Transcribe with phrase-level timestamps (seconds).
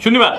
[0.00, 0.32] 兄弟们，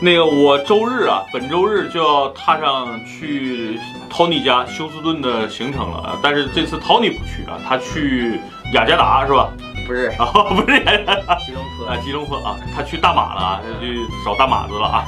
[0.00, 3.78] 那个我周日啊，本周日就要踏上去
[4.10, 6.18] Tony 家休斯顿的行程了。
[6.22, 8.40] 但是这次 Tony 不去啊，他去
[8.72, 9.50] 雅加达是吧？
[9.86, 10.24] 不是，啊，
[10.56, 15.04] 不是雅加达，吉隆坡啊，吉隆坡啊，他去大马了啊，他去找大马子了啊。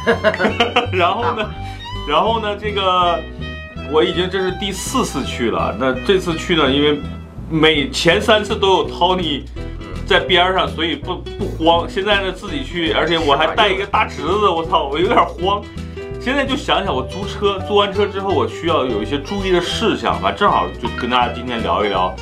[0.93, 1.51] 然后呢，
[2.07, 3.19] 然后呢，这个
[3.91, 5.75] 我已经这是第四次去了。
[5.81, 7.01] 那这次去呢，因为
[7.49, 9.45] 每前三次都有 Tony
[10.07, 11.89] 在边上，所以不不慌。
[11.89, 15.63] 现在呢，自己去，而且我还带一个大侄子，我操，我有点慌。
[16.21, 20.33] 现在就想想，我租车，租完车之后，我需要有一些注意的事项吧。
[20.33, 22.15] 正好就跟大家今天聊一聊，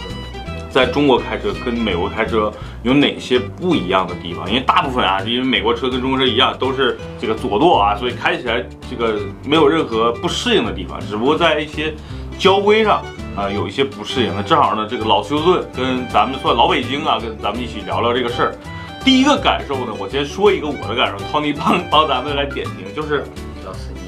[0.71, 2.52] 在中国开车跟美国开车
[2.83, 4.49] 有哪些不一样的地方。
[4.49, 11.95] 因为大部分啊，因为美国车跟中国车一样，都是这个左舵啊，所以开起来这个没有任何不适应的地方，只不过在一些
[12.38, 13.05] 交规上
[13.37, 14.35] 啊有一些不适应。
[14.35, 18.55] 那正好呢，这个老休顿跟咱们算老北京啊，跟咱们一起聊聊这个事儿。
[19.05, 23.25] 第一个感受呢，我先说一个我的感受，Tony 帮帮咱们来点评，就是。
[23.65, 24.01] 老司机，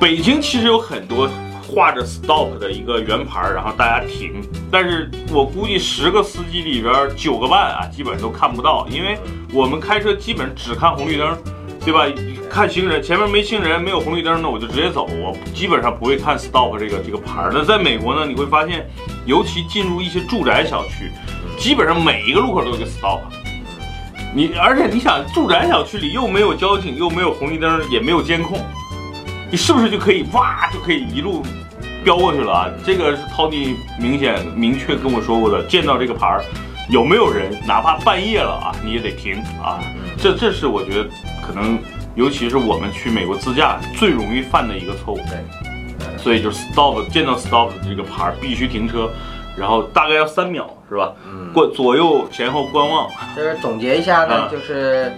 [0.00, 1.30] 北京其实有很多
[1.62, 9.16] 画着 stop 的一个圆牌，然后大家停，但是我估计十个司机里边九个半啊，基本上都看不到，因为
[9.52, 11.38] 我们开车基本只看红绿灯，
[11.84, 12.06] 对吧？
[12.50, 17.50] 看行人，前面没行人，没有红绿灯，那我就直接走，我基本上不会看 stop 这个这个牌儿。
[17.52, 18.88] 那在美国呢，你会发现，
[19.26, 21.10] 尤其进入一些住宅小区，
[21.58, 23.20] 基本上每一个路口都有一个 stop。
[24.34, 28.58] 你而且你想，住宅小区里又没有交警，又没有红绿灯，也没有监控，
[29.50, 31.42] 你是不是就可以哇就可以一路
[32.04, 32.70] 飙过去了啊？
[32.84, 36.44] 这个是 Tony 明显明确跟我说过的，见到这个牌儿，
[36.90, 39.80] 有没有人，哪怕半夜了啊，你也得停啊。
[40.20, 41.08] 这这是我觉得
[41.46, 41.78] 可能，
[42.14, 45.18] 尤其是我们去美国自驾最容易犯的一个错误。
[45.18, 49.08] 对，所以就是 stop 见到 stop 的这个牌儿必须停车，
[49.56, 51.12] 然后大概要三秒是吧？
[51.24, 53.08] 嗯，过左右前后观望。
[53.36, 55.12] 就是总结一下呢，啊就是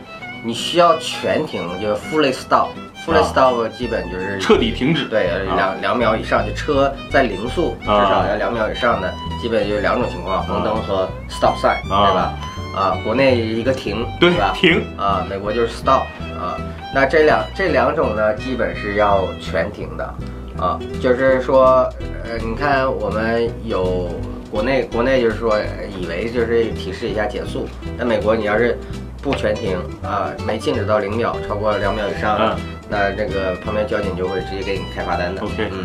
[0.44, 2.68] 你需要全停，就是 fully stop。
[3.06, 9.10] fully 啊 stop 基本就是彻底停止对，啊两两秒以上，就车在零速至啊少要两秒以上的，
[9.40, 12.34] 基本就两种情况，红灯和 stop sign，啊对吧？
[12.74, 14.52] 啊，国内一个停，对吧？
[14.54, 16.02] 停啊，美国就是 stop
[16.38, 16.56] 啊。
[16.94, 20.14] 那这两这两种呢，基本是要全停的
[20.58, 20.78] 啊。
[21.00, 21.88] 就是说，
[22.24, 24.08] 呃，你看我们有
[24.50, 25.58] 国内国内就是说，
[25.98, 28.76] 以为就是提示一下减速，那美国你要是
[29.22, 32.56] 不全停啊，没静止到零秒，超过两秒以上，嗯
[32.92, 35.40] 那这个旁边交警就会直接给你开罚单的。
[35.42, 35.84] OK 嗯，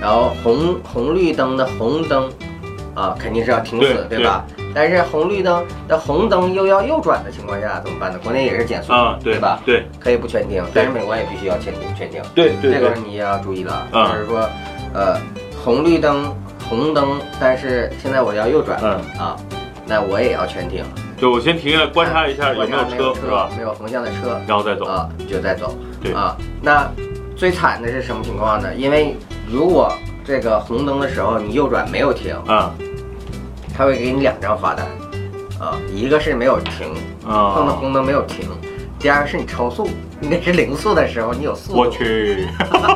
[0.00, 2.30] 然后红红绿灯的红灯
[2.94, 4.46] 啊，肯定是要停死，对对吧？
[4.78, 8.18] 但是红绿灯的红灯又要右转的情况下怎么办呢？
[8.22, 9.58] 国内也是减速，啊，对吧？
[9.64, 12.20] 对可以不全停，但是美国也必须要全停，全停。
[12.34, 14.46] 对对对这个你也要注意了，嗯就是说，
[14.92, 15.18] 呃，
[15.64, 16.30] 红绿灯
[16.68, 19.34] 红灯，但是现在我要右转，嗯啊，
[19.86, 20.84] 那我也要全停，
[21.16, 23.48] 就我先停下来观察一下有没有车是吧？
[23.56, 24.84] 没有横向的车，然后再走。
[24.84, 25.74] 啊，你就再走。
[26.02, 26.86] 对啊，那
[27.34, 28.68] 最惨的是什么情况呢？
[28.76, 29.16] 因为
[29.50, 29.90] 如果
[30.22, 32.74] 这个红灯的时候你右转没有停，啊
[33.76, 34.86] 他会给你两张罚单，
[35.60, 37.76] 啊，一个是没有停，碰到啊！
[37.78, 38.48] 红灯没有停，
[38.98, 39.90] 第二个是你超速，
[40.22, 41.78] 应该是零速的时候你有速度。
[41.80, 42.48] 我，去，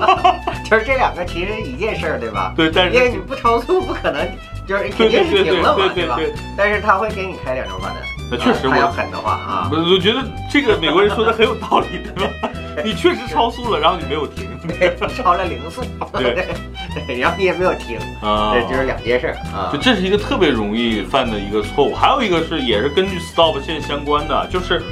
[0.71, 2.55] 就是这两个其实是一件事儿，对吧？
[2.57, 4.27] 对，但是因为你不超速不可能，
[4.67, 5.93] 就是肯定是停了嘛，吧？
[5.95, 7.97] 对吧对，但是他会给你开两张罚单，
[8.31, 11.87] 那确实啊他要狠的话啊，我我觉得这个美国人说的很有道理，
[12.17, 12.33] 对吧？
[12.85, 15.83] 你确实超速了，然后你没有停， 对，超了零速，
[16.13, 16.47] 对。
[17.07, 18.53] 对，然后你也没有停，啊。
[18.55, 19.71] 这就是两件事儿啊。
[19.73, 19.79] 就。
[19.79, 21.95] 这是一个特别容易犯的一个错误。
[21.95, 24.83] 还有一个是也是根据 stop 线相关的，就是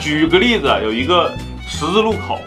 [0.00, 1.32] 举个例子，有一个
[1.66, 2.38] 十字路口。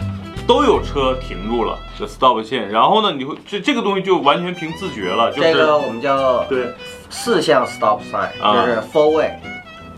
[0.48, 6.66] 都有车停住了，这 stop 线，然后呢，你会这这个东西就完全凭自觉了，就是这个我们叫对。
[7.12, 8.56] 四项 stop sign，啊。
[8.56, 9.30] 就是 four way，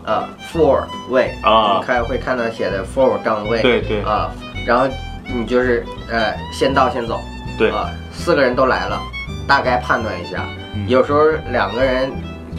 [0.04, 1.78] 啊，four way，啊。
[1.78, 4.02] 你看会看到写的 four 杠位，对对。
[4.02, 4.30] 啊，
[4.66, 4.86] 然后
[5.24, 7.20] 你就是呃先到先走，
[7.58, 7.70] 对。
[7.70, 9.00] 啊，四个人都来了，
[9.46, 10.88] 大概判断一下，嗯。
[10.88, 12.10] 有时候两个人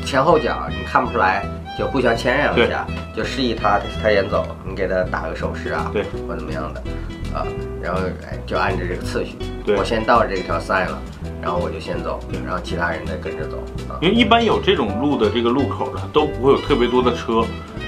[0.06, 1.46] 前后脚你看不出来，
[1.78, 6.82] 就互相谦让一下，就示意他他先走，你给他打个手势啊，对，或怎么样的，
[7.34, 7.46] 啊，
[7.82, 9.76] 然后哎就按照这个次序，对。
[9.78, 11.00] 我先到这条 sign 了，
[11.42, 13.58] 然后我就先走，然后其他人再跟着走
[13.90, 13.98] 啊。
[14.02, 17.46] 因为一般有这种路的这个路口呢，都不会有特别多的车，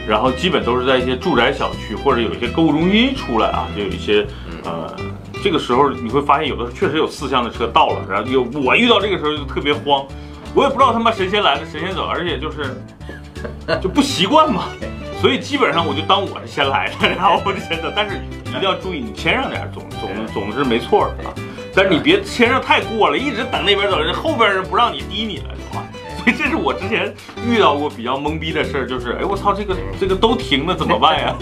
[0.07, 4.25] 然后基本都是在一些住宅小区或者有一些购物中心出来啊，就有一些
[4.63, 4.95] 呃，
[5.43, 10.05] 这个时候你会发现有的确实有四厢的车到了，然后有我遇到这个时候就特别慌，
[10.53, 12.75] 我也不知道他妈谁先来的谁先走，而且就是
[13.81, 14.65] 就不习惯嘛。
[15.21, 17.91] 所以基本上我就当我是先来的，然后我就先走。
[17.95, 21.33] 但是一定要注意，你谦让点总总 总是没错的啊。
[21.73, 25.83] 但是你别谦让太过了，一直等那边走，人后边人不让你逼你了，是吧？
[26.37, 27.13] 这是我之前
[27.47, 31.35] 遇到过比较懵逼的事儿，就是哎我操，这个这个都停了怎么办呀？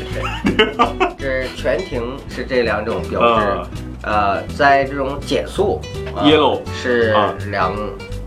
[1.17, 3.61] 这 全停是这两种标志，
[4.03, 5.79] 呃，在这种减速
[6.15, 7.33] 呃 Yellow 是啊。
[7.49, 7.73] 两，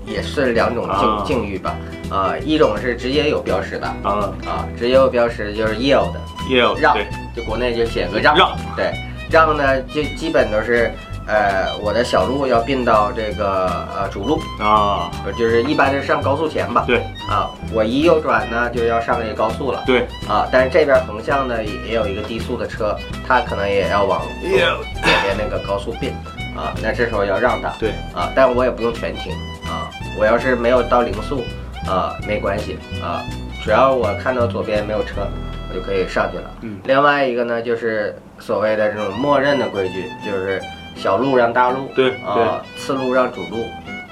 [0.07, 1.23] 也是两种啊。
[1.27, 1.77] 境境遇吧，
[2.11, 6.13] 呃，一种是直接有标识的，啊，啊，直接有标识就是 yield
[6.49, 6.97] 也有让，
[7.35, 8.57] 就国内就写个让，让。
[8.75, 8.93] 对，
[9.31, 10.91] 让呢就基本都是，
[11.27, 22.97] 呃，我的小路要并到这个呃主路，啊，就是一般是上高速前吧，对啊，我一右转呢就要上这个高速了，对，啊，但是这边横向呢也也有一个低速的车，
[23.27, 26.11] 它可能也要往左边那个高速并，
[26.57, 29.33] 啊，那这时候要让它，对，啊，但我也不用全停
[29.69, 31.43] 啊，我要是没有到零速，
[31.89, 33.21] 啊，没关系啊，
[33.65, 35.27] 只要我看到左边没有车，
[35.69, 36.51] 我就可以上去了。
[36.61, 40.63] 嗯另外一个呢，就是所谓的这种默认的规矩，就是
[40.97, 43.67] 小路让大路，对啊，次路让主路，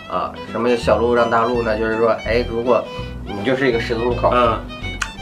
[0.08, 1.76] 啊，什么小路让大路呢？
[1.78, 2.84] 就是说，哎，如果
[3.24, 4.58] 你就是一个十字路口，嗯。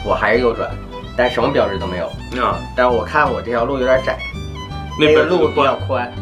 [0.05, 0.69] 我还是右转，
[1.17, 2.07] 但什么标志都没有，
[2.45, 4.19] 啊，但是我看我这条路有点窄，
[4.99, 6.13] 那边路比较宽，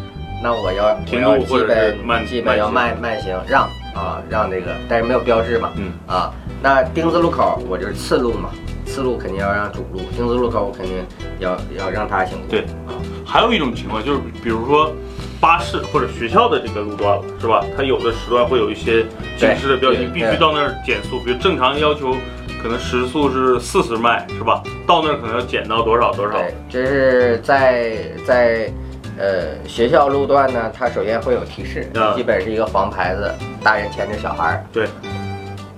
[0.43, 3.63] 那我要我停要基路或者是本慢基本要慢慢慢行让
[3.95, 5.93] 啊让这个，但是没有标志嘛，嗯。
[6.07, 6.31] 啊，
[6.63, 8.51] 那丁字路口我就是次路嘛，
[8.85, 11.03] 次路肯定要让主路，丁字路口我肯定
[11.39, 12.61] 要要让他行，对。
[12.87, 12.93] 啊，
[13.25, 14.93] 还有一种情况就是，比如说
[15.41, 17.65] 巴士或者学校的这个路段了，是吧？
[17.77, 19.05] 它有的时段会有一些
[19.39, 22.15] 警示的标记，你必须到那儿减速，比如正常要求
[22.63, 24.63] 可能时速是四十迈，是吧？
[24.87, 26.33] 到那儿可能要减到多少多少。
[26.33, 27.97] 对，这是在
[28.27, 28.71] 在
[29.19, 33.33] 呃学校路段呢，它首先会有提示，啊基本是一个黄牌子，
[33.65, 34.65] 大人牵着小孩儿。
[34.71, 34.87] 对，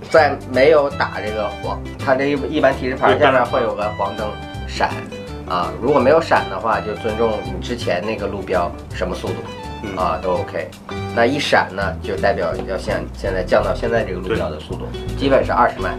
[0.09, 4.27] 在没有打这个黄，它这一一般提示牌对下面会有个黄灯
[4.67, 4.89] 闪，
[5.49, 9.35] 啊，如果没有闪的话，就尊重你之前那个路标什么速度，
[9.83, 9.97] 嗯。
[9.97, 10.69] 啊都 OK。
[11.15, 14.87] 那一闪呢，就代表要现现在降到现在这个路标的速度，
[15.17, 15.89] 基本是二十迈，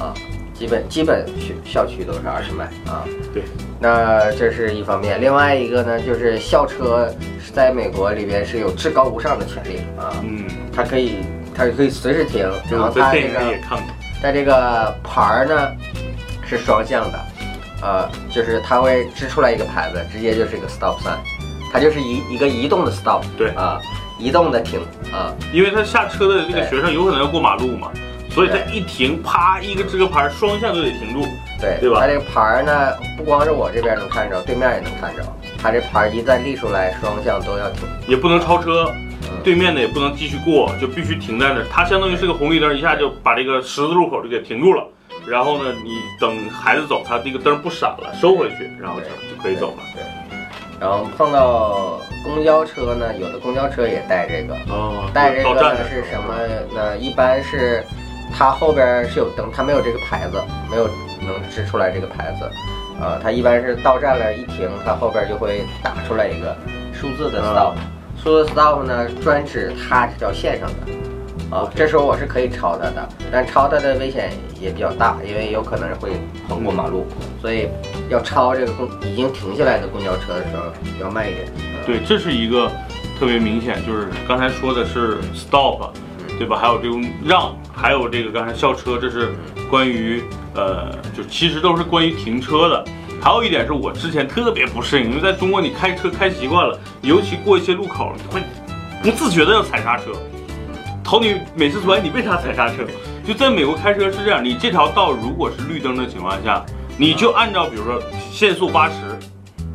[0.00, 0.14] 啊，
[0.54, 3.02] 基本基本学校区都是二十迈啊。
[3.32, 3.42] 对，
[3.80, 7.12] 那这是一方面，另外一个呢，就是校车
[7.44, 11.16] 是在美国里边是有至高无上的权利啊，嗯，它可以
[11.52, 13.40] 它可以随时停，然后它这个
[14.22, 15.72] 在这个牌儿呢
[16.46, 17.18] 是双向的，
[17.84, 21.18] 呃，就是它会支出来一个牌子，直接就是一个 stop sign，
[21.70, 23.78] 它就是一一个移动的 stop，对啊，
[24.18, 24.80] 移动的停
[25.12, 27.90] 啊，因为他下车的这个学生有可能要过马路嘛，
[28.30, 31.28] 所以他一停，啪一个这个牌双向都得停住。
[31.60, 35.22] 对，对吧它这个牌儿呢，不光是我这边能看着，对面也能看着，
[35.62, 37.86] 它这牌儿一旦立出来，双向都要停。
[38.08, 38.90] 也不能超车，
[39.22, 41.66] 嗯对面的也不能继续过，就必须停在那儿。
[41.70, 44.84] 它相当于是个红绿灯，一下就把这个十字路口就给停住了。
[45.26, 49.82] 然后呢，你等孩子走，他这个灯不闪了，收回去，然后就就可以走了。
[49.94, 50.02] 对，
[50.78, 56.34] 然后碰到公交车呢，有的公交车也带这个，哦，带这个呢是什么
[56.74, 56.98] 呢？
[56.98, 57.82] 一般是
[58.36, 60.86] 它后边是有灯，它没有这个牌子，没有
[61.20, 62.50] 能支出来这个牌子。
[63.00, 66.56] 呃，它一般是到站了，一停，它后边就会打出来一个
[66.92, 67.74] 数字的 stop。
[68.22, 71.13] 数字 stop 呢，专指它这条线上的。
[71.54, 76.10] 啊，这时候我是可以超他的，但超他的危险也比较大，因为有可能会
[76.48, 77.06] 横过马路，
[77.40, 77.68] 所以
[78.08, 80.64] 要超这个公已经停下来的公交车的时候
[81.00, 81.46] 要慢一点。
[81.58, 82.68] 嗯对，这是一个
[83.20, 85.90] 特别明显，就是刚才说的是 stop，
[86.40, 86.58] 对吧？
[86.58, 89.32] 还有这种让，还有这个刚才校车，这是
[89.70, 90.24] 关于
[90.56, 92.84] 呃，就其实都是关于停车的。
[93.22, 98.42] 还有一点是我之前特别不适应，因为在中国你开车开习惯了，尤其过一些路口，你会
[99.04, 100.10] 不自觉的要踩刹车。
[101.14, 102.84] 头你每次出来，你为啥踩刹车？
[103.24, 106.66] 就在美国开车是这样，你这条道如果是绿灯的情况下，
[106.98, 108.02] 你就按照比如说
[108.32, 108.94] 限速八十，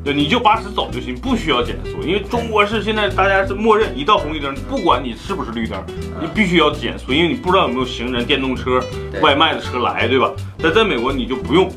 [0.04, 2.04] 对，你就八十走就行，不需要减速。
[2.04, 5.82] 因为中国是现在大家是默认一到红绿灯，不管你是不是绿灯，
[6.20, 8.84] 你必须要减速，因为你不知道有没有行人、电动车、
[9.22, 10.30] 外卖的车来，对吧？
[10.62, 11.72] 但在美国你就不用，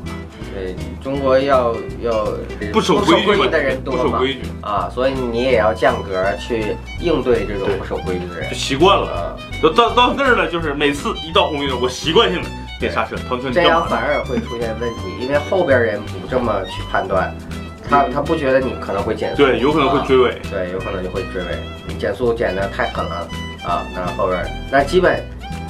[0.53, 2.27] 对，中国要要
[2.71, 9.09] 不守规矩的人多嘛不守规矩啊，所以你也要降格去应对这种不守规矩的人就习惯了。
[9.09, 12.47] 啊，都到到那儿了，就是每次一到红绿灯，我习惯性的
[12.79, 13.15] 点刹车。
[13.27, 13.63] 同学，你这？
[13.63, 17.35] 样反而会出现问题，因为后边人不这么去判断，
[17.89, 20.31] 他他不觉得你可能会减速，对，有可能会追尾。
[20.31, 21.57] 啊对，有可能就会追尾，
[21.87, 23.27] 你减速减的太狠了
[23.65, 25.23] 啊，那后边那基本。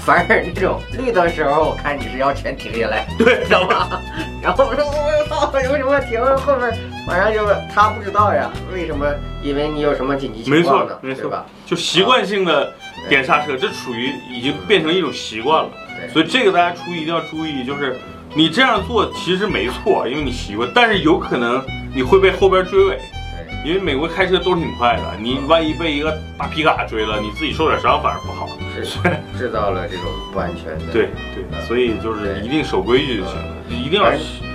[0.05, 4.01] 反而那种绿灯时候，我看你是要全停下来，对，知道吧？
[4.43, 6.19] 然后我说我操，为什么停？
[6.38, 9.05] 后面马上就他不知道呀，为什么？
[9.41, 11.00] 因为你有什么紧急情没错况呢？
[11.01, 11.45] 没错对吧？
[11.65, 12.73] 就习惯性的
[13.07, 15.69] 点刹车，这属于已经变成一种习惯了。
[15.97, 17.97] 对所以这个大家注意一定要注意，就是
[18.35, 21.63] 你这样做其实没错，因为你习惯，但是有可能
[21.95, 23.00] 你会被后边追尾。
[23.63, 28.50] 对因为美国开车都挺快的，你万一被一个大皮卡追了，你自己受点伤反而不好。
[28.75, 29.00] 是
[29.38, 30.91] 制造了这种不安全的。
[30.91, 34.12] 对对，所以就是一定守规矩就行了，一定要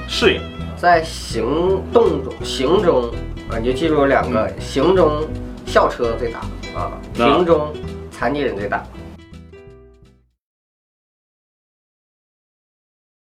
[0.08, 0.40] 适应。
[0.76, 3.04] 在行动中，行中
[3.50, 5.26] 啊，你就记住两个：行中
[5.64, 6.40] 校车最大
[6.74, 7.72] 啊，行中
[8.10, 8.84] 残疾人最大。